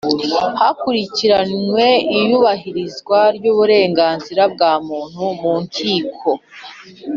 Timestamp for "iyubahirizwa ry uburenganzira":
2.17-4.43